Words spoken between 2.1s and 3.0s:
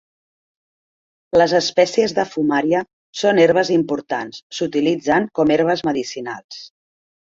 de Fumaria